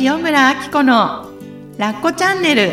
[0.00, 1.30] 塩村あき子の
[1.78, 2.72] ラッコチャンネル。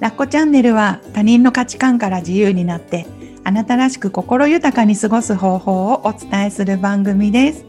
[0.00, 3.06] ラッコチャンネルは他人の価値観から自由になって
[3.44, 7.64] あなたらしく心豊かに過ごす方法をお伝えする番組です。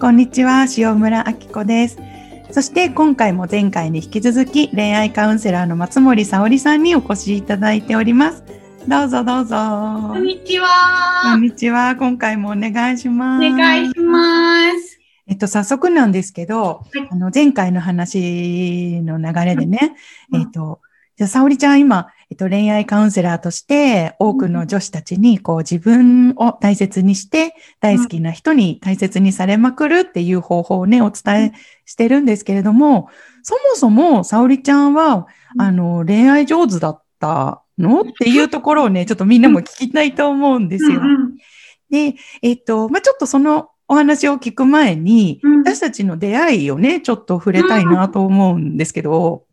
[0.00, 1.98] こんにちは塩村あき子です。
[2.50, 8.42] そして今回も前回に引き続き恋愛カウンセラーの松森沙織さんにお越しいただいております。
[8.88, 9.56] どうぞどうぞ。
[9.56, 11.22] こんにちは。
[11.22, 11.94] こんにちは。
[11.94, 13.46] 今回もお願いします。
[13.46, 14.98] お願いします。
[15.28, 19.94] えっと、早速なんですけど、はい、あの、前回の話の流れでね、
[20.32, 20.80] うん、えっと、
[21.16, 31.52] じゃあ、沙織ちゃん今、えっと、恋愛カウンセラーとして、多くの女子たちに、こう、自分を大切にして、大好きな人に大切にされまくるっていう方法をね、お伝え
[31.84, 33.08] してるんですけれども、
[33.44, 38.02] そもそも、沙織ちゃんは、あの、恋愛上手だったの？
[38.02, 41.00] っていうところをね、ちょっとみんなも聞きたいと思うんですよ。
[41.00, 41.36] うんうん、
[41.90, 49.44] で、えっと、まあ、ちょっとそのお話を聞く前に、うん、私たちの出会いをね、ちょっと触れたいなと思うんですけど、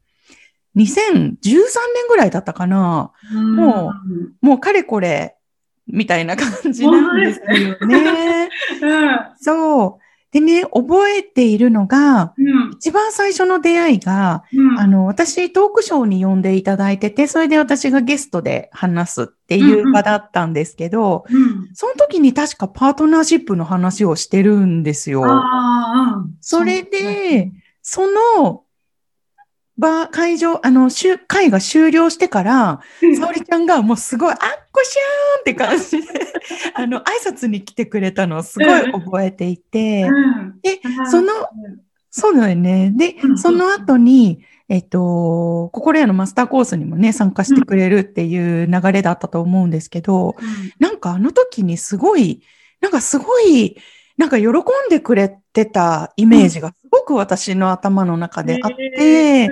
[0.75, 3.91] 2013年ぐらいだったかな、うん、も
[4.41, 5.35] う、もうかれこれ、
[5.87, 8.49] みたいな感じなんですよね。
[8.81, 10.08] うん、そう。
[10.31, 21.41] でね、覚えているのが、うん、一番最初の出会いが、うん、あの、私トークショーに呼んでいただいてて、それで私がゲストで話すっていう場だったんですけど、うん。
[21.41, 25.23] うん、その時に確かパートナーシップの話をしてるんですよ。
[26.41, 28.63] それで、その
[29.79, 30.89] 場、会場、あの、
[31.27, 32.81] 会が終了してから、
[33.19, 34.37] 沙織ちゃんがもうすごい、あっ
[34.71, 36.07] こしゃーんって感じで、
[36.75, 40.09] あの、挨拶に来てくれたのをすごい覚えていて、
[40.61, 41.33] で、その、
[42.11, 42.91] そうだよね。
[42.95, 50.35] で、その後に、えっと、心屋のマスターコースにもね、参加してくれるっていう流れだったと思うんですけど、
[50.79, 52.43] なんかあの時にすごい、
[52.81, 53.77] なんかすごい、
[54.19, 54.51] なんか喜ん
[54.89, 59.49] でくれてたイメージがすごく私の頭の中であって、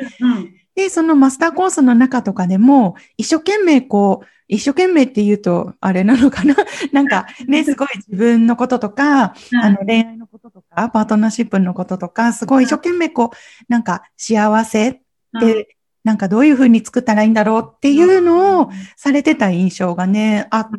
[0.75, 6.53] で、そのマスターコースの中とかでも、一生懸命こう、一生懸命って言うと、あれなのかな？
[6.91, 9.33] なんかね、すごい自分のこととか、
[9.63, 13.35] あの恋愛のこととか、パートナーシップのこととか、すごい一生懸命こう、
[13.69, 14.99] なんか幸せっ
[15.39, 20.69] て、なんかどういうふうに作ったらいいんだろうっていうのをされてた印象がね、あっ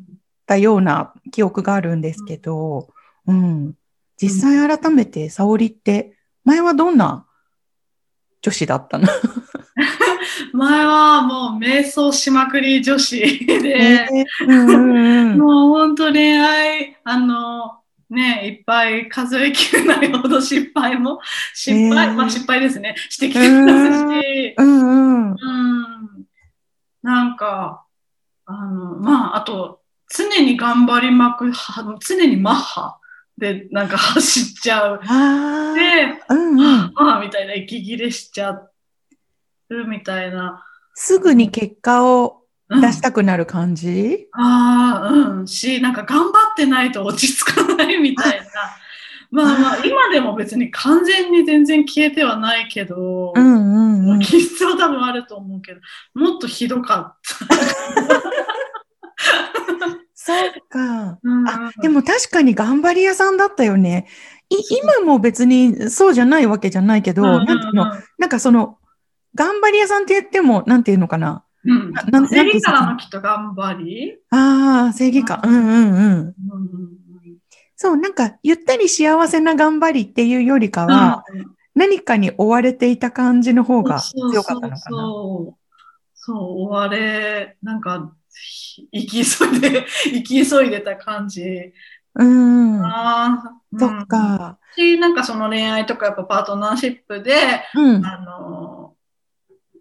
[0.47, 2.89] たような記憶があるんですけど、
[3.27, 3.75] うん。
[4.21, 7.27] 実際改めて沙織って、前はどんな
[8.43, 9.09] 女子だったの？
[10.53, 14.09] 前はもう瞑想しまくり女子で、
[14.47, 17.79] もう本当恋愛、あの、
[18.11, 21.21] ね、いっぱい数えきれないほど失敗も、
[21.55, 25.37] 失敗、えー、まあ失敗ですね、してきてますし、うんうん、
[27.03, 27.85] なんか、
[28.47, 31.53] あの、まあ、あと、常に頑張りまく、
[32.01, 32.99] 常にマッハ
[33.39, 35.01] で、なんか走っちゃう。
[35.01, 35.07] で、
[36.29, 40.65] うんうん、ああ、みたいな息切れしちゃうみたいな。
[40.95, 45.47] すぐに結果を出したくなる感じ、うん、ああ、うん。
[45.47, 48.47] し、なんか頑張ってないと落ち着かないみたいな。
[49.31, 55.81] まあまあ、今でも別に完全に全然消えてはないけど、うんうんうん、きっと多分あると思うけど、
[56.15, 57.47] もっとひどかった。
[60.29, 61.19] そうか。
[61.47, 64.07] あ、でも確かに頑張り屋さんだったよね。
[64.51, 67.87] い今も別にそうじゃないわけじゃないけど、なんていうの、
[68.19, 68.79] なんかその、
[69.35, 71.45] 頑張り屋さんって言っても、なんていうのかな？
[71.65, 71.93] うん。
[71.93, 74.19] な正義感のきっと頑張り？
[74.31, 75.41] ああ、正義感。
[75.45, 76.35] うんうんうん。
[77.77, 84.81] そう、なんか、ゆったり幸せな頑張りっていうよりかは、うん、何かに追われていた感じの方が強かったのかな。
[84.81, 85.59] そう
[86.15, 88.13] そう、追われ、なんか、
[88.93, 91.73] 生き急いで、生き急いでた感じ。
[92.15, 92.85] うん。
[92.85, 94.59] ああ、そっか。
[94.77, 97.35] し、なんかその恋愛とかやっぱパートナーシップで、
[97.75, 98.95] うん、あの、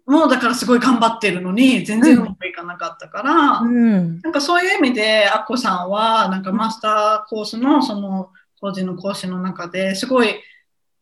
[0.06, 8.30] もうだからすごい頑張ってるのに、全然うまくいかなかったから、うん、なんかそういう意味で、アッコさんは、なんかマスターコースのその
[8.60, 10.34] 当時の講師の中ですごい、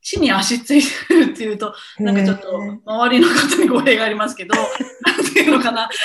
[0.07, 4.55] 地に足ついてるっていうと、なんかちょっと周りの方に語弊がありますけど、
[5.03, 5.91] なんていうのかな。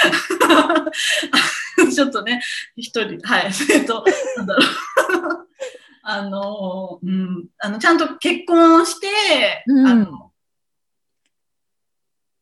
[1.93, 2.41] ちょっとね、
[2.75, 4.03] 一人、はい、えっと、
[4.37, 5.47] なんだろう。
[6.01, 10.31] あの、うん、あの、ちゃんと結婚して、うん、あの、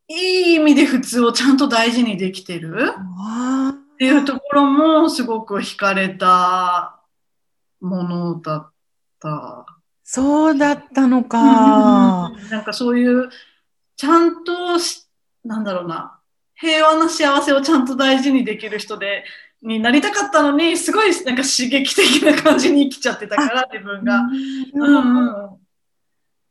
[0.07, 7.01] いい意味で普通をちゃんと大事にできてるっていうところもすごく惹かれた
[7.81, 8.71] ものだっ
[9.19, 9.78] た。
[10.11, 12.31] そうだったのか。
[12.49, 13.29] なんかそういう、
[13.95, 14.53] ちゃんと
[15.45, 16.19] なんだろうな、
[16.55, 19.23] 平和な幸せをちゃんと大事にできる人で、
[19.61, 24.21] になりたかったのに、すごいなんか刺激的な感じに生きちゃってたから、自分が。
[24.73, 25.57] うんうん、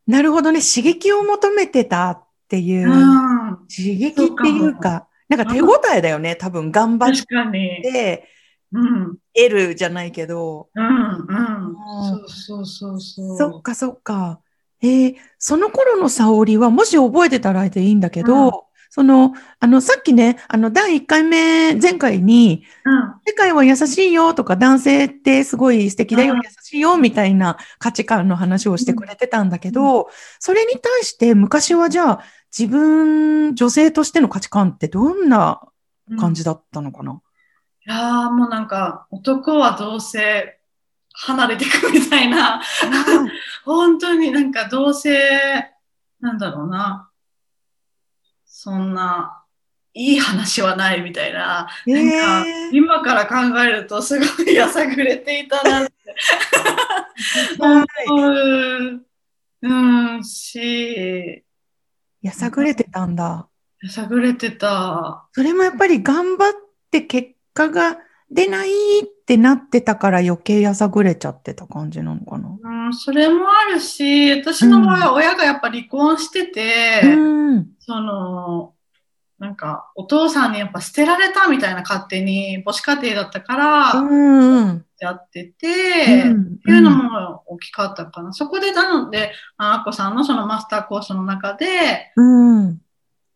[0.06, 0.60] なるほどね。
[0.60, 2.88] 刺激を求めてたっていう。
[2.88, 6.36] うん、刺激っていうか、なんか手応えだよね。
[6.36, 8.37] 多分頑張って、うん、
[8.72, 10.68] 得るじゃないけど。
[10.74, 11.76] うん、うん。
[12.08, 13.36] そうそうそうそう。
[13.36, 14.40] そっかそっか。
[14.80, 18.00] えー、その頃の沙織は、もし覚えてたらでいいん。
[18.00, 29.50] だけど、その、あの、さっきね、あの、第1回目、前回に、うん、世界は優しいよとか、男性ってすごい素敵だよ、うん、優しいよ、みたいな価値観の話をしてくれてたん。
[29.50, 32.20] だけど、それに対して昔はじゃあ、
[32.56, 35.28] 自分、女性としての価値観ってどん。
[35.28, 35.60] な
[36.16, 37.20] 感じだったのかな、
[37.88, 40.60] いやもうなんか、男はどうせ
[41.14, 42.60] 離れていくみたいな、
[43.64, 45.18] 本当になんかどうせ、
[46.20, 47.10] なんだろうな、
[48.44, 49.42] そんな、
[49.94, 55.92] いい話はないみたいな、えー、なんか今から考えるとすごいやさぐれていたなって。
[59.62, 59.74] う
[60.18, 61.42] ん、し、
[62.20, 63.48] やさぐれてたんだ。
[63.82, 65.26] やさぐれてた。
[65.32, 66.52] それもやっぱり頑張っ
[66.90, 67.98] て結果が
[68.30, 72.56] 出ないってなってたから余計やさぐれちゃってた感じなのかな。
[72.62, 78.74] うん、それもあるし、私の場合は親がやっぱ離婚してて、うん、その、
[79.38, 88.32] なんか、お父さんにやっぱ捨てられたみたいな勝手に母子家庭だったから、うん、やってて、うん、っていうのも大きかったかな。
[88.32, 92.78] そこで、なので、あこさんのそのマスターコースの中で、うん、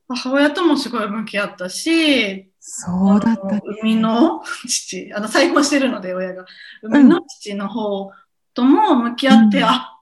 [0.09, 6.47] 母親ともすごい向き合ったし、そうだった、ね、海の父、あの、再婚してるので、親が。
[6.83, 8.13] 海の父の方
[8.55, 9.99] とも向き合って、うん、あ、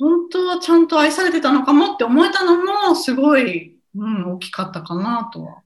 [0.00, 5.62] 本当はちゃんと愛されてたのかもって思えたのも、すごい、うん、大きかったかなとは。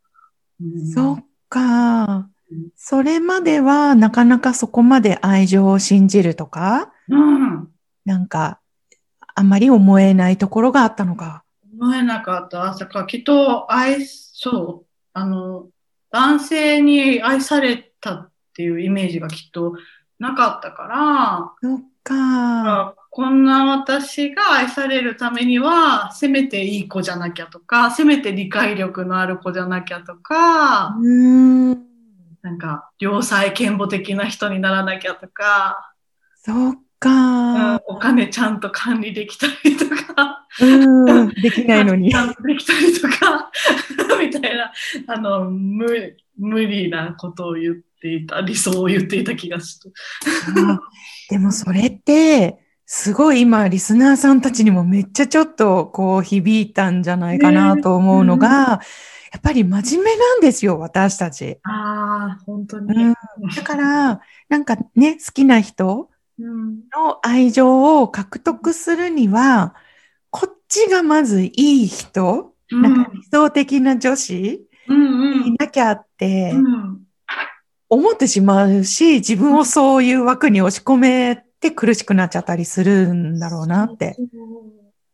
[0.61, 2.29] うん、そっか。
[2.77, 7.69] それまでは、なかなかそこまで愛情を信じるとか、うん、
[8.05, 8.61] なんか、
[9.35, 11.45] あんまり思えないところがあったのか。
[11.81, 12.75] 思えなかった。
[12.75, 15.69] だからきっと愛、そう、あの、
[16.11, 19.75] 男性に愛されたっていうイメージがきっと
[20.19, 22.95] なかったから、そっか。
[23.11, 31.71] こんな私が愛されるためには、せめていい子じゃなきゃとか、せめて理解力のある子じゃなきゃとか、うん。
[32.43, 35.95] なんか、良妻賢母的な人にならなきゃとか、
[36.35, 40.06] そっか、お金ちゃんと管理できたりとか、
[40.61, 42.11] うん、できないのに。
[42.11, 43.51] できたりとか、
[44.19, 44.73] みたいな、
[45.07, 49.93] あの、無無理なことを言っていた、理想を言っていた気がする。
[51.31, 58.77] でもそれって、すごい今、リスナーさんたちにもめっちゃちょっとこう響いたんじゃないかなと思うのが、ねうん、や
[59.39, 61.59] っぱり真面目なんですよ、私たち。
[61.65, 63.15] ああ、本当に、うん。
[63.57, 69.75] だから、なんかね、好きな人の愛情を獲得するには、
[70.69, 74.67] ちがまずいい人、うん、なんか理想的な女子？
[74.89, 76.55] にいなきゃって
[77.89, 84.17] 思ってしまうし、自分をそういう枠に押し込めて苦しくなっちゃったりするんだろうなって。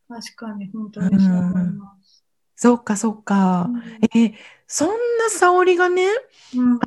[0.09, 2.25] 確かに、本当にそう思います。
[2.55, 3.71] そっか、そっか。
[3.71, 4.35] うん、え
[4.67, 4.95] そんな
[5.31, 6.07] 沙織がね、
[6.55, 6.79] うん、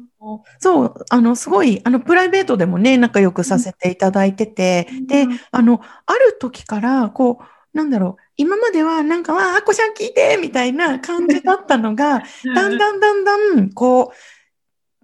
[0.59, 7.45] そう、あの、すごい、あの、プライベートでもね、仲良くさせていただいてて、うん、で、あの、ある時から、こう、
[7.75, 12.23] なんだろう、今まではなんか、わあ、あこちゃん聞いてみたいな感じだったのが、
[12.55, 14.15] だんだんだんだん、こう、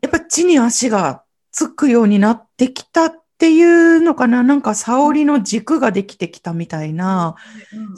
[0.01, 7.35] やっぱ地に足がつくようになってきたっていうのかな、なんか沙織の軸ができてきたみたいな、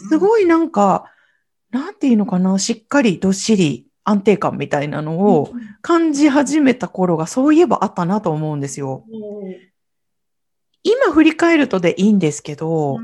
[0.10, 1.06] すごいなんか、
[1.70, 5.54] なんていうのかな、しっかりどっしり安定感みたいなのを
[5.84, 9.06] 感じ始めた頃がそういえばあったなと思うんですよ。
[10.82, 12.98] 今振り返るとでいいんですけど、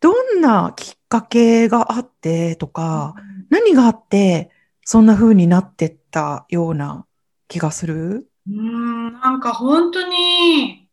[0.00, 3.14] どんなきっかけがあってとか、
[3.50, 4.50] 何があって
[4.84, 7.06] そんな風になってったような
[7.48, 8.28] 気がする？
[8.48, 10.88] うん、なんか本当に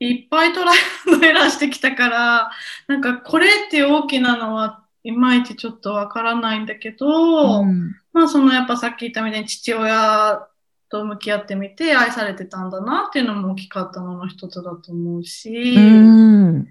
[0.00, 0.78] いっぱいトライ
[1.12, 2.50] アンドエラーしてきたから、
[2.88, 10.46] なんかこれって大きなのはいまいちちょっとわからないんだけど、うん、まあそのやっぱさっき言ったみたいに父親
[10.90, 16.64] と向き合ってみて愛されてたんだなっていうのも大きかったのの一つだと思うし、うん、まあ、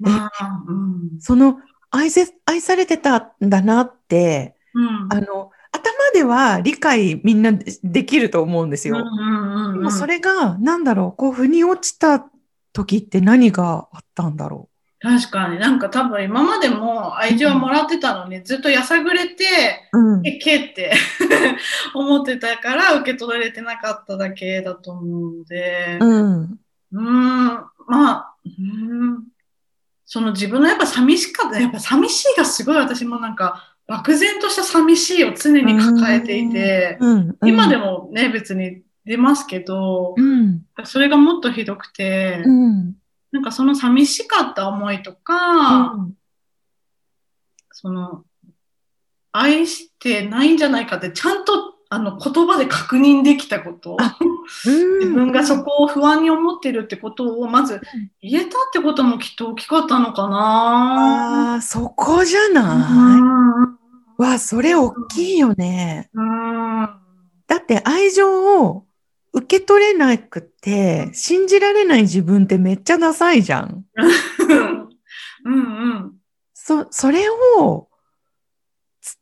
[0.00, 1.58] うん、その
[1.90, 8.96] 愛せ愛されてたんだなって、うん、あの頭では理解みんなできると思うんですよ。
[8.96, 9.02] で
[9.78, 12.26] もそれが、なんだろう、こう、腑に落ちた
[12.72, 14.76] 時って何があったんだろう。
[15.00, 15.58] 確かに。
[15.58, 19.44] なんか多分今までも愛情はもらってたのに、ずっとやさぐれて、
[19.92, 20.22] うん。
[20.22, 20.94] けけって
[21.94, 26.42] 思ってたから受け取られてなかっただけだと思うので、うん。
[26.42, 29.24] うーん、まあ、うーん、
[30.06, 37.36] その自分のやっぱ寂しかった、やっぱ寂しいがすごい私もなんか漠然とした寂しいを常に抱えていて、うん。
[37.44, 38.06] 今でも。
[38.06, 40.64] もね、別に出ますけど、うん。
[40.84, 42.94] それがもっとひどくて、うん。
[43.32, 45.96] なんかその寂しかった思いとか、
[47.72, 48.24] その、
[49.32, 53.96] 愛してないんじゃないかってちゃんとあの言葉で確認できたこと。
[54.00, 54.16] あ
[54.64, 57.80] 自自分がそこを不安に思ってるってことをまず
[58.20, 61.52] 言えたってこともきっと大きかったのかな。
[61.52, 63.78] ああ、そこじゃうない、ん
[64.18, 66.10] わ、それ大きいよね。
[66.14, 66.88] うん
[67.48, 68.86] だって愛情を
[69.32, 73.84] 受け取れなくて、信じられない自分ってめっちゃダサいじゃん。
[75.44, 76.12] うんうん
[76.54, 77.28] そ、それ
[77.58, 77.88] を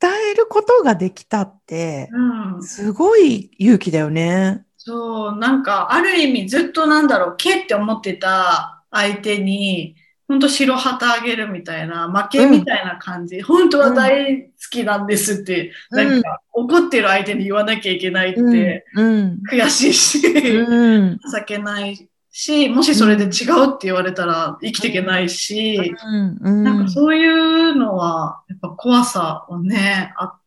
[0.01, 4.65] 伝えることができたって、うんすごい勇気だよね。
[4.77, 9.95] そう、なんか、ある意味ずっとなんだろう、けって思ってた相手に、
[10.27, 13.41] 本当白旗あげるみたいな、負けみたいな感じ。
[13.41, 19.39] 本当は大好きなんですって、うんなんか、怒ってる相手に言わなきゃいけないって、うん。
[19.51, 21.19] 悔しいし、うん。
[21.31, 26.37] 情けないし、もしそれで違うって言われたら生きていけないし、うん。
[26.41, 26.63] うん。
[26.63, 30.37] なんかそういうのは、やっぱ怖さはね、あ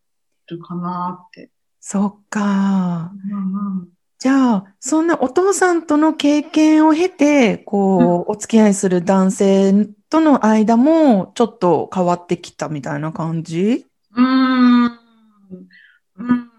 [0.48, 1.50] るかなって。
[1.80, 3.10] そっか。
[3.30, 3.88] うんうん
[4.20, 13.86] じゃあ、そんなお父さんとの経験を経て、こう、お付き合いする男性との間も、ちょっと変わってきたみたいな感じ？
[14.16, 14.84] うーん。
[16.16, 16.50] うん。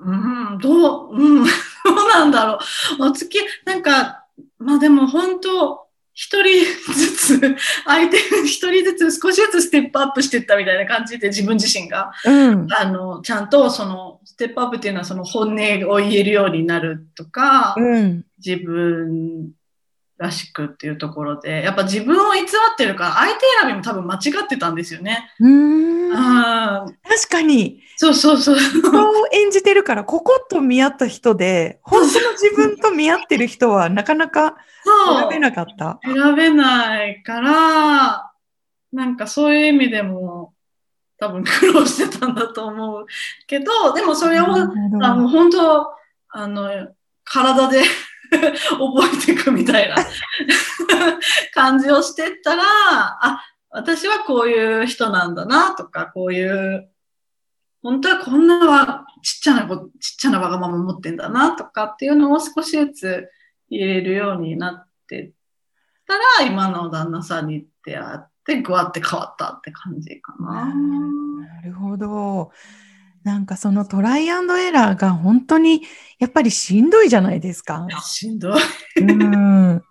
[0.00, 0.14] う
[0.54, 0.58] ん。
[0.62, 1.44] どう、うん。
[1.84, 2.58] どうなんだろ
[2.98, 3.08] う。
[3.08, 4.24] お付きなんか、
[4.58, 12.68] まあでも本当、一人ずつ、相手、一人ずつ少しずつステップアップしていったみたいな感じで自分自身が、うん。
[12.72, 15.54] あの、ちゃんとその、ステップアップっていうのはその本音
[15.90, 18.24] を言えるようになるとか、うん。
[18.38, 19.50] 自分
[20.24, 22.44] らしくっていうところで、やっぱ自分を偽っ
[22.76, 25.30] てるから、相手選びも多分間違ってたんですよね。
[25.38, 26.86] うーん。
[26.86, 28.56] 確かに、そうそうそう。
[28.56, 34.56] 人を演じてるから、ここと見合った人で、本当の自分と見合ってる人はなかなか
[35.18, 36.00] 選べなかった。
[36.02, 38.30] 選べないから、
[38.92, 40.54] なんかそういう意味でも
[41.18, 43.06] 多分苦労してたんだと思う
[43.46, 44.46] けど、でもそれを、
[45.02, 45.86] あもう本当、
[46.30, 46.88] あの、
[47.24, 47.82] 体で
[48.34, 49.96] 覚えていくみたいな
[51.54, 53.40] 感じをしてったら、あ、
[53.70, 56.88] 私はこういう人なんだなとか、こういう、
[57.82, 63.28] 本当はこんなはちっちゃなこ、ちっちゃなわがまま持ってんだなとかっていうのを少しずつ
[63.70, 65.32] 言えるようになってっ
[66.06, 70.72] たら、今の旦那さんに出会って、ぐわって変わったって感じかな。
[70.74, 72.52] なるほど。
[73.24, 75.82] なんかそのトライアンドエラーが本当に
[76.18, 77.86] やっぱりしんどいじゃないですか。
[78.02, 78.52] しんどい。
[79.00, 79.82] うん。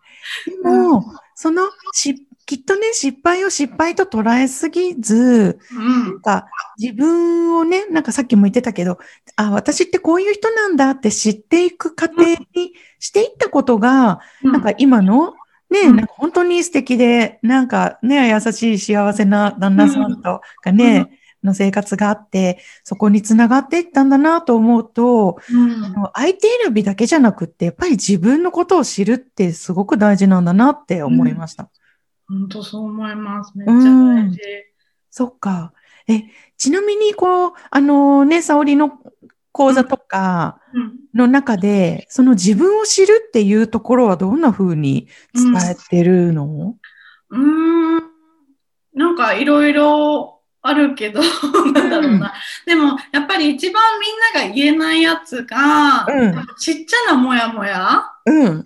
[0.62, 1.04] でも、
[1.36, 1.64] その
[1.94, 6.46] し、きっとね、失敗を失敗と捉えすぎず、うんなんか
[6.78, 9.00] 自分をね、なんかさっきも言ってたけど、
[9.36, 12.24] あ、私ってこういう人なんだって知っていく過程
[12.54, 15.34] にしていったことが、なんか今の
[15.70, 21.10] ね、うんなんか本当に素敵で、なんかね、優しい幸せな旦那さんとかね、
[21.44, 31.70] の生活があって、そこにつながっていったんだなと思うと、うんあの相手選びだけじゃなくって、やっぱり自分のことを知るってすごく大事なんだなって思いました。
[32.28, 33.58] 本当そう思います。
[33.58, 34.40] めっちゃ大事。
[35.10, 35.74] そっか。
[36.08, 36.24] え、
[36.58, 39.00] ちなみに、こう、あのね、沙織の
[39.52, 46.76] 講座とかうんの中で、その自分を知るっていうところはどんな風に伝えてるの、
[47.30, 48.04] うーん。
[48.96, 50.33] なんかいろいろ
[50.66, 51.22] あるけど、
[51.74, 52.34] なんだろうな。
[52.66, 56.46] でも、やっぱり一番みんなが言えないやつが、うん。
[56.58, 58.66] ちっちゃなモヤモヤうん。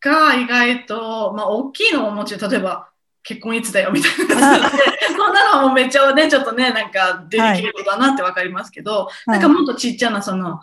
[0.00, 2.88] が意外と、まあ、大きいのももちろん、例えば、
[3.22, 4.82] 結婚いつだよみたいな感じで、
[5.16, 10.60] そんなのはもうめっちゃね、ちょっとね、なんかデリケートだなってわかりますけど、なんかもっとちっちゃな、その、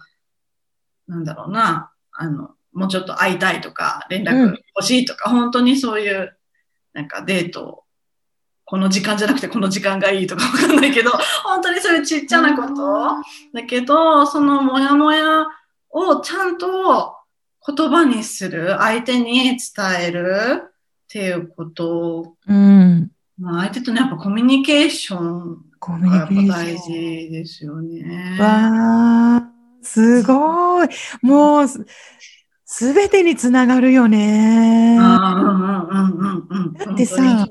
[1.08, 6.38] なんだろうな、あの、もうちょっと会いたいとか、連絡欲しいとか、本当にそういう、
[6.94, 7.84] なんかデートを、
[8.72, 11.12] この時間じゃなくてこの時間がいいとかわかんないけど、
[11.44, 13.18] 本当にそういうちっちゃなこと、
[13.54, 15.46] だけど、そのモヤモヤ
[15.90, 17.14] をちゃんと
[17.68, 19.60] 言葉にする、相手に伝
[20.00, 20.72] えるっ
[21.10, 23.12] ていうことを、うん。
[23.38, 26.78] まあ、相手とね、やっぱコミュニケーションコミがやっぱュニケー大ション。
[26.78, 28.38] 事ですよね。
[28.40, 30.88] わー、すごい。
[31.22, 31.86] もう、す
[32.66, 34.96] すべてにつながるよね。
[34.98, 35.52] だ
[36.90, 37.46] ってさ、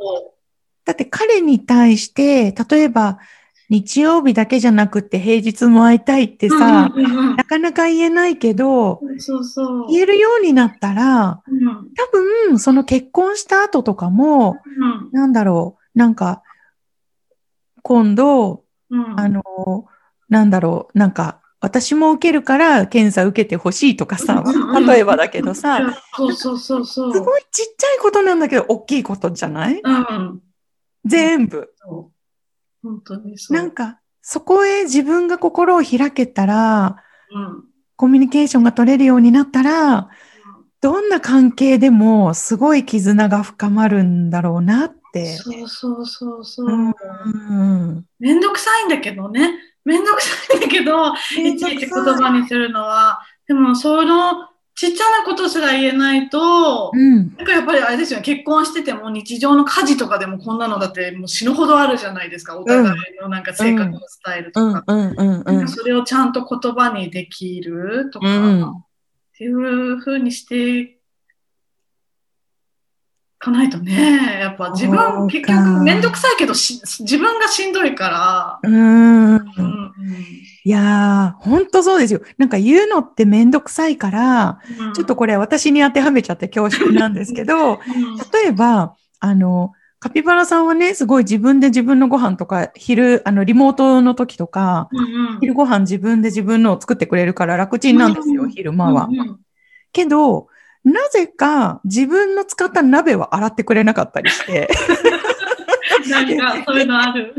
[0.91, 3.21] だって彼に対して、例えば、
[3.69, 12.07] 日曜日だけじゃなくて平日も会いたいってさ、なかなか言えないけど、そうそう言えるようになったら、うん、多
[12.51, 16.43] 分その結婚した後とかも、うん、なんだろう、なんか、
[17.83, 19.45] 今度、うん、あの、
[20.29, 24.43] なんだろう、なんか、私も受けるから検査受けてほしいとかさ、
[24.85, 27.13] 例えばだけどさ、そうそうそうそう。
[27.15, 29.81] すごいちっちゃいことなんだけど、大きいことじゃない？
[29.81, 30.43] うん。
[31.05, 31.73] 全部。
[32.83, 33.57] 本当にそう。
[33.57, 37.65] なんか、そこへ自分が心を開けたら、うん、
[37.97, 40.09] コミュニケーションが取れるようになったら、
[40.81, 45.37] どんな関係でもすごい絆が深まるんだろうなって。
[45.37, 46.67] そうそうそうそう。
[46.67, 49.59] うんめんどくさいんだけどね。
[49.85, 53.21] めんどくさいんだけど、いちいち言葉にするのは。
[53.47, 62.89] でも、そのちっちゃなことすら言えないと、うん、なんかやっぱりあれですよね、結婚してても日常の家事とかでもこんなのだってもう死ぬほどあるじゃないですか、お互い
[63.21, 64.85] のなんか生活のスタイルとか。
[65.69, 68.85] それをちゃんと言葉にできるとか、うん、っ
[69.37, 70.97] ていうふうにしてい
[73.39, 78.71] かないとね、やっぱ自分結局めんどくさいけど自分がしんどいから。
[78.71, 79.41] うん、うん
[80.65, 82.21] いやー、ほんとそうですよ。
[82.37, 87.79] なんか言うのってめんどくさいから、うん、ちょっとこれ私に当てはめちゃって恐縮なんですけど、うん、
[88.33, 99.09] 例えば、あの、カピバラさんはね、すごい自分で自分のご飯とか、昼、あの、リモートの時とか、うんうん、昼ご飯自分で自分のを作ってくれるから楽ちんなんですよ、うん、昼間は。
[99.11, 99.41] うんうん、
[99.93, 100.49] けど、
[100.85, 104.69] なぜか自分の使った鍋は洗ってくれなかったりして。
[106.09, 107.35] なんか、そういうのある。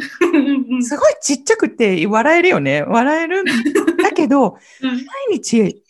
[0.81, 2.83] すごいちっちゃくて笑えるよね。
[2.83, 5.83] 笑えるんだけど、うん、毎日、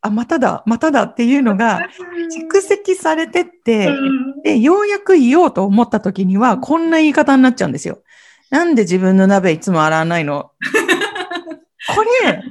[0.00, 1.88] あ、まただ、まただっていうのが
[2.52, 8.02] 蓄積されてって、うん、で、ようやく言おうと思った時には、こんな言い方になっちゃうんですよ。
[8.50, 10.52] なんで自分の鍋いつも洗わないの？
[11.94, 12.42] これ、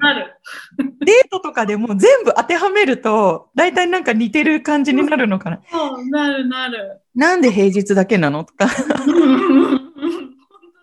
[1.02, 5.60] デートとかでも全部当てはめると、大体なんか似てる感じになるのかな。
[5.70, 7.02] そう、なるなる。
[7.16, 8.44] なんで平日だけなの？
[8.44, 8.70] とか。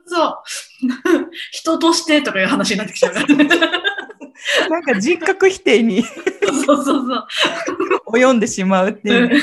[0.06, 0.34] そう。
[1.52, 3.14] 人としてとかいう話になってきちゃう。
[4.68, 6.16] なんか人格否定にそう
[6.66, 7.26] そうそう
[8.18, 9.40] 及んでしまうっていう。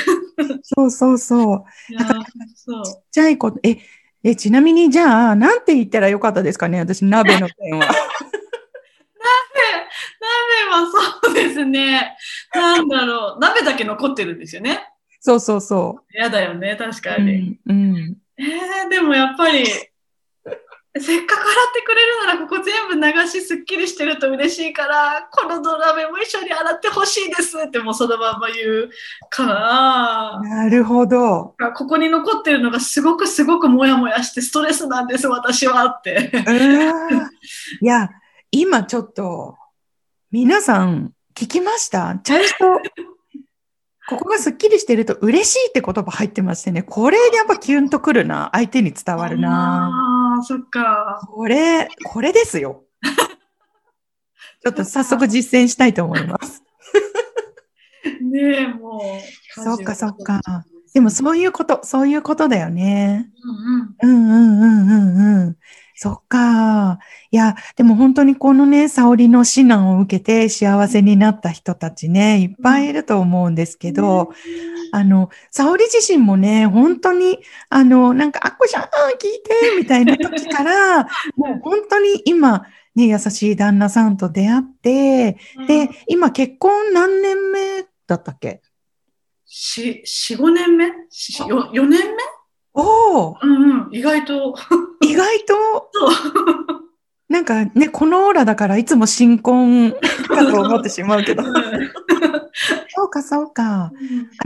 [0.62, 1.94] そうそうそう。
[1.98, 2.26] だからちっ
[3.10, 3.78] ちゃいこと、え、
[4.22, 6.78] え、ちなみにじゃあ、なんて言ったらよかったですかね？
[6.80, 7.86] 私、鍋の件は。
[10.20, 10.86] 鍋は
[11.24, 12.16] そうですね。
[12.54, 13.40] なんだろう。
[13.40, 14.86] 鍋だけ残ってるんですよね。
[15.20, 16.04] そうそうそう。
[16.12, 17.58] 嫌だよね、確かに。
[17.66, 28.90] うん、うん、えー、でもやっぱり、せっかく洗ってくれるならここ全部流しすっきりしてると嬉しいからこの土鍋も一緒に洗ってほしいですってもうそのまま言う
[29.30, 30.40] から。
[30.42, 31.54] なるほど。
[31.76, 36.32] ここに残ってるのがすごくすごくモヤモヤしてストレスなんです私はって。
[37.80, 38.10] いや
[38.50, 39.56] 今ちょっと
[40.32, 42.18] 皆さん聞きました？
[42.24, 42.80] ちゃんと
[44.10, 46.82] ここがスッキリしてると嬉しいって言葉入ってましてね。
[46.82, 48.50] これやっぱキュンとくるな。
[48.52, 49.88] 相手に伝わるな。
[50.36, 51.20] ああ、そっか。
[51.32, 52.82] これ、これですよ。
[54.62, 56.62] ちょっと早速実践したいと思います。
[58.20, 59.60] ねえ、もう。
[59.62, 60.40] そっかそっか。
[60.92, 63.30] でもそういうこと、そういうことだよね。
[64.02, 64.26] うんうん。
[64.26, 65.56] うんうんうんうんうん。
[66.02, 66.98] そっか。
[67.30, 74.32] いや、でも本当にこのね、沙織の指南を受けて幸せになった人たちね、いっぱいいると思うんですけど、
[74.92, 81.02] うん、あの、沙織自身もね、本当に、あの、なんか、あっこちゃん、聞いて、みたいな時から、
[81.36, 82.62] もう本当に今、
[82.94, 88.62] ね、優しい旦那さんと出会って、うん、で、今結婚何年目だったっけ？
[89.44, 90.86] し、四、五年目？
[91.10, 91.46] 四
[91.90, 91.98] 年目？
[92.72, 94.56] おお、うんうん、意外と。
[95.00, 95.90] 意外と。
[97.28, 101.44] なんかね、このオーラだからいつも新婚かと思ってしまうけど。
[102.88, 103.92] そうか、そうか。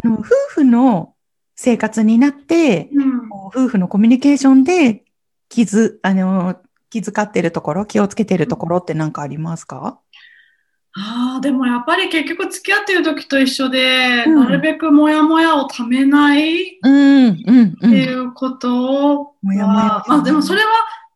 [0.03, 1.14] あの、夫婦の
[1.57, 5.05] 生活になって、うん、夫婦のコミュニケーションで
[5.49, 6.57] 気づ、あの、
[6.90, 9.99] 気遣ってるところ、気をつけてるところって何かありますか、
[10.97, 16.89] ああ、でもやっぱり結局付き合ってる時と一緒で、うん、なるべくモヤモヤをためないって
[17.87, 20.05] いうことを、もやもや。
[20.07, 20.71] まあでもそれは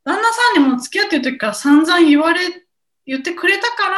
[0.05, 2.41] 旦那さんにも付き合ってる時から散々言われ、
[3.07, 3.89] 言ってくれたか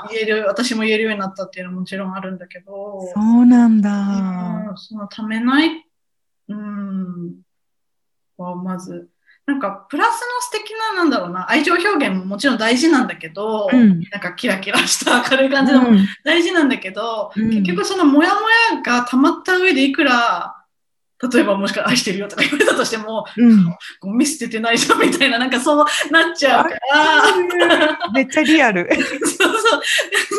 [0.00, 3.10] ら言える、私も言えるようになったっていうのはもちろんあるんだけど。
[3.14, 4.72] そうなんだ。
[4.76, 5.84] そのためない、
[6.48, 7.34] うん、
[8.38, 9.10] はまず、
[9.48, 18.40] なんかプラスの素敵な、なんだろうな、愛情表現ももちろん大事なんだけど、うんなんかキラキラした明るい感じのもうん大事なんだけど、うん結局そのモヤモ
[18.74, 20.54] ヤが溜まった上でいくら、
[21.32, 23.74] 例えばもしか愛してるよとか言われたとしても、うん。
[24.00, 28.86] ゴミ捨ててないじゃんみたいな、なんかそうなっちゃうから、 めっちゃリアル。
[28.94, 29.80] そうそう。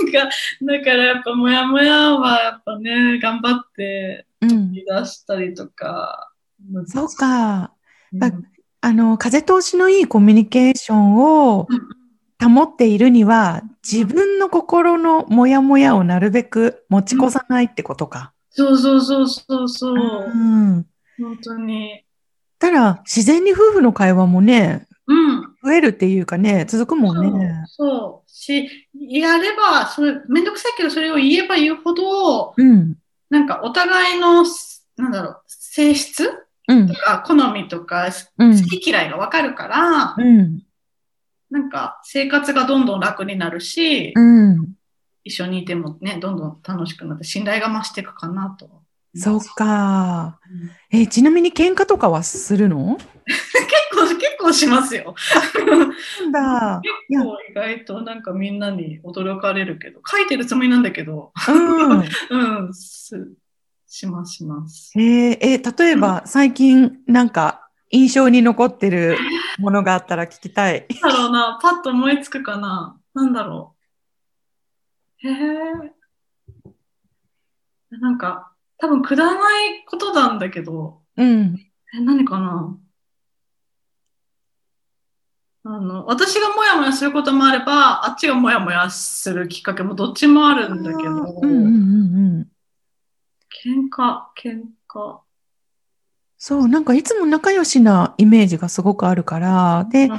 [0.05, 4.71] なんか、だからやっぱモヤモヤはやっぱね、頑張ってうん。
[4.71, 6.31] 出したりとか。
[6.85, 7.73] そうか。
[8.13, 8.58] うん。
[8.81, 11.67] だあの、風通しのいいコミュニケーションを
[12.41, 18.33] 保っているには、自分の心のモヤモヤをなるべく持ち越さないってことか。
[18.51, 19.95] そうそうそうそうそう。
[19.95, 20.85] うん。
[21.17, 22.03] 本当に。
[22.57, 25.41] たら、自然に夫婦の会話もね、うん。
[25.63, 27.65] 増えるっていうかね、続くもんね。
[27.67, 27.89] そう。
[27.89, 32.95] そうし、やれば、それ、めんどくさいけど、それを言えば言うほど、うん。
[33.29, 34.45] なんかお互いの、
[34.97, 36.31] なんだろう、性質
[36.69, 36.93] うんと。
[36.93, 40.61] か、好みとか、うん好き嫌いがわかるから、うん。
[41.49, 44.21] なんか生活がどんどん楽になるし、う
[44.53, 44.75] ん。
[45.23, 48.83] 一緒にいてもね、どんどん楽しくなって、信頼が増していくかなと。
[49.15, 50.39] そうか。
[50.91, 52.97] うんえ、ちなみに喧嘩とかはするの？
[52.97, 53.47] 結
[53.91, 55.15] 構、結構しますよ。
[56.31, 56.81] だ。
[57.09, 62.01] 結構意外となんかみんなに驚かれるけど、書いてるつもりなんだけど、うん。
[62.29, 63.31] うん、す、
[63.89, 64.91] しますします。
[64.95, 69.17] えーえー例えば、最近なんか印象に残ってる
[69.57, 70.85] ものがあったら聞きたい。
[71.01, 72.99] なんだろうな、パッと思いつくかな。
[73.15, 73.75] なんだろ
[75.23, 75.27] う。
[75.27, 75.35] へえ。
[77.97, 81.59] なんか、多分くだらないことなんだけど、うん。
[81.93, 82.77] え、何かな
[85.63, 91.98] あの、私がモヤモヤすることもあれば、あっちがモヤモヤするきっかけもどっちもあるんだけど、うんうんうんうん。
[93.49, 95.19] 喧嘩、喧嘩。
[96.37, 100.09] そう、なんかいつも仲良しなイメージがすごくあるから、で、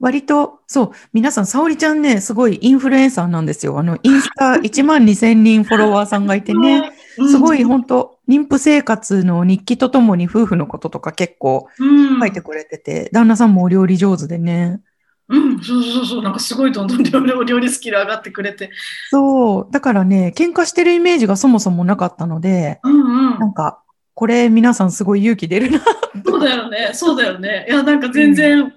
[0.00, 3.78] 割と、そう、皆さん、沙織ちゃんね、すごいインフルエンサーなんですよ。
[3.78, 11.84] あの、インスタ 1万2000人フォロワーさんがいてね、 うん、すごい本当妊婦生活の日記とともに夫婦のこととか結構う
[12.16, 14.80] ん、書いてくれてて、旦那さんもお料理上手でね。
[15.28, 18.70] うん、そうそうそう、なんかすごいどんどん料料理スキル上がってくれて。
[19.10, 23.46] そう、だからね、喧嘩してるイメージがそもそもなかったので、うんうんな。
[23.46, 23.82] んか、
[24.14, 25.80] これ皆さんすごい勇気出るな。
[26.24, 27.66] そうだよね、そうだよね。
[27.68, 28.72] いや、なんか全然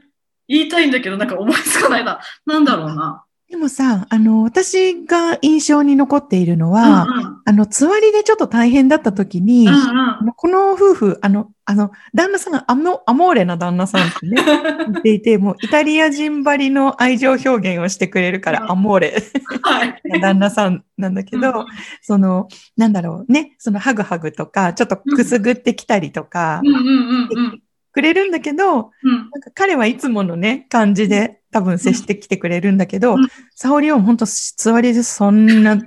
[0.47, 2.19] 言いたいんだけど、なんか思いつかないな。
[2.45, 3.23] なんだろうな。
[3.49, 7.41] でもさ、あの、私が印象に残っているのは、うんうん。
[7.45, 14.43] あの、つわりでちょっと大変だった時に、うんあのこの夫婦、あの、あの、旦那さんがアモアモーレな旦那さんってね、
[14.87, 14.91] うん。
[14.93, 18.57] 言っていて、もうイタリア人ばりの愛情表現をしてくれるかうん。
[18.57, 19.15] ら、アモーレ。
[19.63, 21.65] は 旦那さんなんだけど、
[22.03, 27.61] その、なんだろうね、そのハグハグとか、ちょっとくすぐってきたりとかうん、うんうんうん。
[27.91, 29.11] くれるんだけど、うん。
[29.11, 35.77] なんか彼はいつものね、感じで多分接してきてくれるんだけどうん、沙織は本当つわりでそんな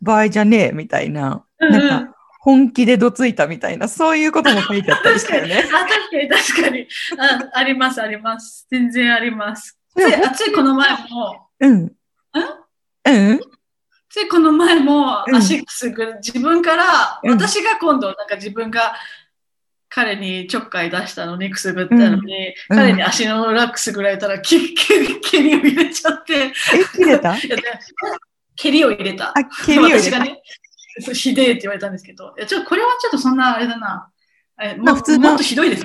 [0.00, 5.62] 場合じゃねえみたいな、なんか本気でどついたみたいな、そういうことも書いてあったりしたよね。
[5.72, 6.88] あ、確かに確かに。
[7.18, 8.66] あ、ありますあります。
[8.68, 9.78] 全然あります。
[9.96, 11.92] つい、ついこの前も、うん。
[13.04, 13.40] うん
[14.08, 18.94] ついこの前もうん足くすぐる、自分から、うん私が今度なんか自分が
[19.94, 24.74] 彼にちょっかい出したのにくすぐったのに、うん彼に足の裏くすぐられたら、蹴り
[25.54, 26.52] を入れちゃって、え、
[26.96, 27.34] 切れた
[28.56, 29.30] 蹴りを入れた。
[29.30, 30.04] あ、蹴りを入れた。
[30.06, 30.42] 私がね、
[31.12, 34.08] ひでえって言われたんですけど、いやちょっとこれはちょっとそんなあれだな。
[34.78, 35.84] まあ普通のもっとひどいです。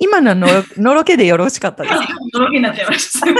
[0.00, 1.94] 今ののろのろけでよろしかったです。
[2.34, 3.26] 驚きになっちゃいました。
[3.26, 3.32] も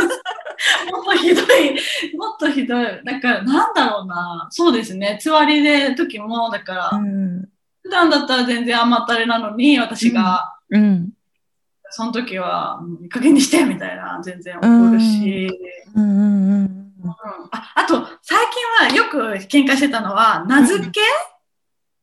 [1.02, 1.70] っとひどい、
[2.16, 2.84] もっとひどい。
[3.04, 4.48] だから、なんだろうな。
[4.50, 5.18] そうですね。
[5.20, 7.48] つわりで時も、だから、うん。
[7.88, 11.10] 普段だったら全然甘ったれなのに、私が、うん。
[11.90, 15.48] その時は、いい加減にして、みたいな、全然怒るし。
[15.96, 16.62] うんうんうん。
[17.02, 17.14] うん
[17.50, 18.38] ああと、最
[18.78, 19.16] 近はよく
[19.48, 21.00] 喧嘩してたのは、名付け、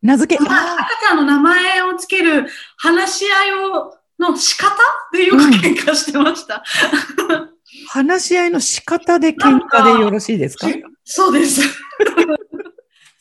[0.01, 4.73] 名付け、まああ赤ちゃんの名前をつける話し合いを、の仕方
[5.13, 6.63] でよく喧嘩してました。
[7.29, 7.47] ー
[7.89, 10.67] 話し合いの仕方で喧嘩でよろしいですか？
[11.05, 11.61] そうです。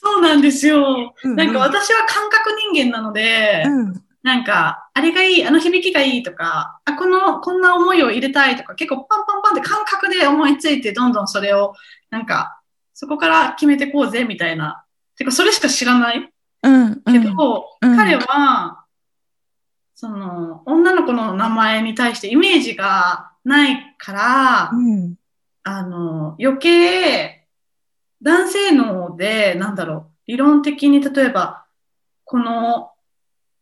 [0.04, 1.14] そうなんですよ。
[1.22, 4.04] うんなんか私は感覚人間なので、うん。
[4.22, 11.74] なんか、あれがいい、あの響きがいいとか、あ、この、こんな思いを入れたいとか、結構パンパンパンって感覚で思いついて、どんどんそれを、
[12.10, 12.58] なんか、
[12.94, 14.84] そこから決めてこうぜ、みたいな。
[15.16, 17.02] てか、それしか知らないうん。
[17.02, 18.84] けど、うん彼は、
[19.94, 25.14] その、女の子の名前に対してイメージがないから、うん。
[25.64, 27.43] あの、余計、
[28.24, 31.66] 男性脳で、なんだろう、理論的に例えば、
[32.24, 32.90] この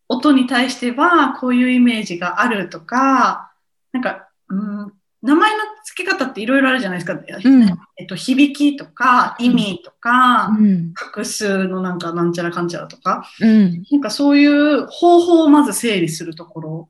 [0.09, 3.53] 音に対してはこういうイメージがあるとか、
[3.93, 7.15] なんか、うん、名前の付け方っていろいろあるじゃないですか。
[7.15, 7.63] うん、
[7.97, 16.89] えっと、響きとか、意味とか、うん、画数のなんかなんちゃらかんちゃらとか、うん、なんかそういう方法をまず整理するところ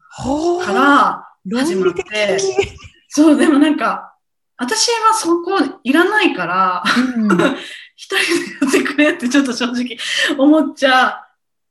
[0.62, 2.38] から始まって、
[3.08, 4.12] そう、でもなんか、
[4.62, 6.85] 私はそこいらないから、
[7.16, 7.57] うん、
[7.96, 8.22] 一人で
[8.61, 9.96] やってくれってちょっと正直
[10.38, 11.12] 思っちゃっ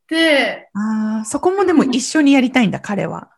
[0.07, 3.29] て、ああ、そこもでも一緒にやりたいんだ、彼は。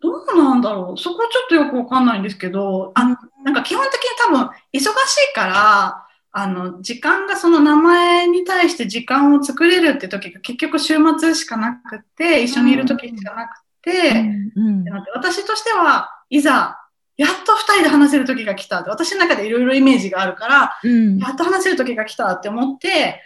[0.00, 0.98] どうなんだろう。
[0.98, 3.04] そこはちょっとよくわかんないんですけど、あ、
[3.44, 13.50] なんか基本的に多分忙しいから、あの、時間がその名前に対して時間を作れるって時が結局週末しかなくて、一緒にいる時しかなく
[13.82, 14.88] て、うん。
[14.88, 16.81] うん、私としては、いざ、
[17.16, 23.20] やっと二人で話せる時が来たって、私の中でいろいろイメージがあるから、うん、やっと話せる時が来たって思って、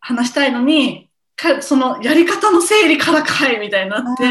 [0.00, 4.24] 話したいのに、かそのやり方の整理からかいみたいになって、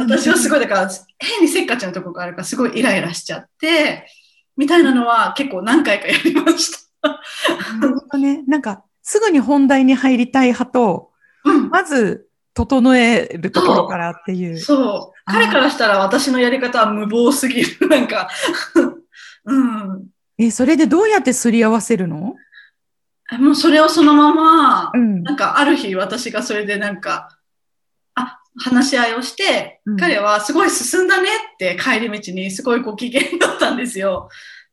[0.00, 4.06] 私はすごいだから変にせっかちなとこがあるからすごいイライラしちゃって、
[4.56, 7.08] みたいなのは結構何回かやりました。
[7.08, 8.42] なるほどね。
[8.46, 11.10] なんかすぐに本題に入りたい派と、
[11.44, 14.58] うん、まず整えるところからっていう。
[14.58, 15.20] そう。
[15.30, 17.88] 彼からしたら私のやり方は無謀すぎる。
[17.88, 18.28] なんか
[19.44, 20.06] うん。
[20.38, 22.34] え、それでどうやってすり合わせるの？
[23.38, 27.38] もうそれをそのまま、うん、なんかある日私がそれでなんか、
[28.16, 34.28] あ、話し合いをして、うん、彼はすごい進んだねって帰り道にすごいご機嫌だったんですよ。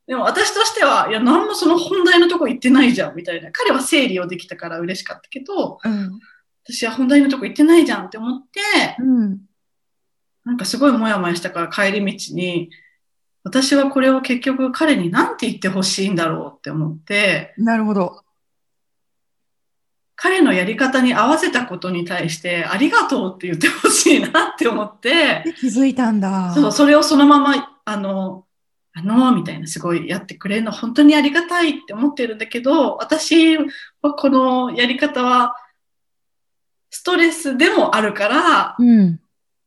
[0.08, 3.52] でも私としては、いや、何もその本題のとこ行ってないじゃん、みたいな。
[3.52, 6.20] 彼は整理をできたから嬉しかったけど、うん、
[6.70, 8.60] 私は本題のとこ行ってないじゃんって思って、
[9.00, 9.40] うん、
[10.44, 12.70] なんかすごいモヤモヤしたから帰り道に、
[13.44, 18.22] 私はこれを結局彼に何て言ってほしいんだろうって思って、なるほど。
[20.18, 25.44] 彼のやり方に合わせたことに対してありがとうって言ってほしいなって思って。
[25.60, 26.54] 気づいたんだ。
[26.54, 28.46] そう、それをそのまま、あの、
[28.94, 35.56] あの、みたいなすごいやってくれるの本当にありがたいって思ってるんだけど、私はこのやり方は
[36.90, 39.20] ストレスでもあるから、うん、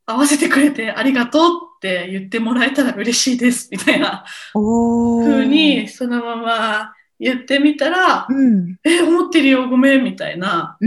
[0.06, 10.78] 合わせてくれてありがとうって言ってもらえたら嬉しいです、みたいな風にそのまま言ってみたら、うん、え、思ってるよ、ごめん、みたいな。
[10.80, 10.87] え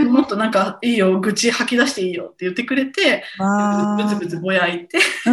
[0.00, 5.32] もっとなんかいいよ、愚痴吐き出していいよって言ってくれて、ブツブツぼやいて、すっ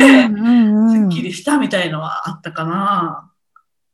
[1.10, 3.32] きりしたみたいのはあったかな。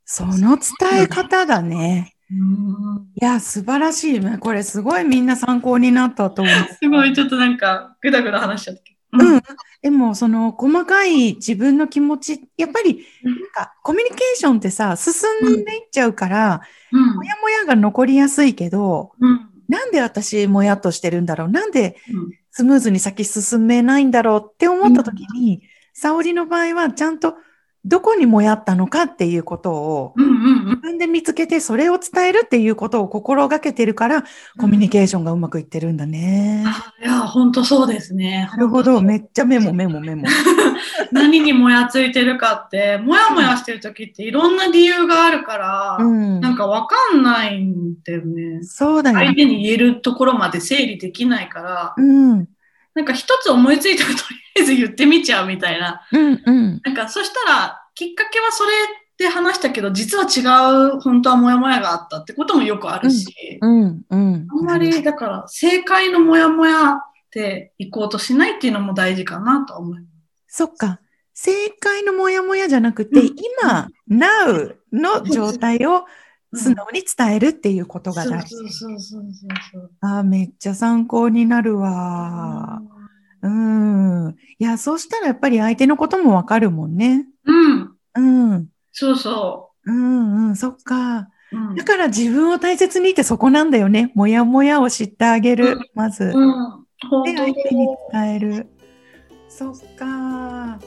[0.03, 2.15] その伝え方だね。
[2.33, 4.37] いや、素晴らしい。
[4.39, 6.53] これすごいみんな参考になったと思う。
[6.81, 9.25] すごい、ちょっとなんか、ぐだぐだ話しちゃったけど。
[9.25, 9.41] うん。
[9.81, 15.13] でも、その細かい自分の気持ち、やっぱり、なんか、コミュニケーションってさ、進
[15.61, 21.47] んでいっちゃうから、うん、もやもやが残りやすいけど、うん、なんで私もやっとしてるんだろう？
[21.47, 21.95] なんで
[22.51, 25.61] スムーズに先進めないんだろうって思った時に、
[25.93, 27.35] 沙織の場合はちゃんと
[27.83, 34.23] どこにもやったのかっていうことを自分で見つけてそれを伝えるっていうことを心がけてるから
[34.59, 36.63] コミュニケーションがうまくいってるんだね。
[37.01, 38.47] いや、本当そうですね。
[38.51, 39.01] なるほど。
[39.01, 40.27] めっちゃメモメモメモ。
[41.11, 48.59] 何にもやついてるかって、もやもやしてる時っていろんな理由があるから、うん、なんかわかんないんだよね。
[48.63, 49.17] そうだね。
[49.17, 52.01] 相手に言えるところまで整理できないから、う
[52.35, 52.47] ん、
[52.93, 54.21] なんか一つ思いついたらとり
[54.57, 56.01] あえず言ってみちゃうみたいな。
[56.11, 58.71] うんうん、なんかそしたら、きっかけはそれ
[59.17, 67.01] で話したけど、実は違う、本当はモヤモヤがあったってこともよくあるし、うんうんうん、あんまり、だから正解のモヤモヤっ
[67.31, 70.05] て行こうとしないっていうのも大事かなと思いま
[70.47, 70.57] す。
[70.57, 70.99] そっか。
[71.33, 76.05] 正解のモヤモヤじゃなくて、うん、今、now の状態を
[76.53, 78.55] 素直に伝えるっていうことが大事。
[80.01, 82.81] あめっちゃ参考になるわ。
[83.41, 84.35] うん。
[84.59, 87.25] いや、そうしたらやっぱり相手のこともわかるもんね。
[87.45, 87.95] うん。
[88.15, 88.67] うん。
[88.91, 89.91] そうそう。
[89.91, 91.29] うんうん、そっか。
[91.51, 94.11] うん、だから自分を大切にってそこなんだよね。
[94.15, 96.25] もやもやを知ってあげる、うん、まず。
[96.25, 96.85] うん。
[97.25, 98.67] で、相手に伝える。
[99.51, 100.79] そっか。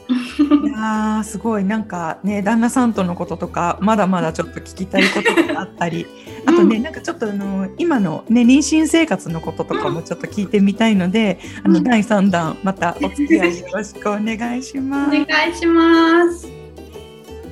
[0.65, 6.07] いやすごいなんかね旦那さんとのこととかまだまだちょっと聞きたいことがあったり、
[6.47, 15.17] あとねなんかちょっとあの今のね妊娠生活のこととかもちょっと聞いてみたいので、あの第3弾またお 付き合いよろしくお願いします。
[15.17, 16.49] お願いします。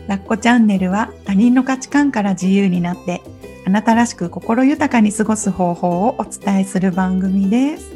[0.09, 3.22] ラッコチャンネルは他人の価値観から自由になって
[3.66, 7.91] あなたらしく心豊かに過ごす方法をお伝えする番組です。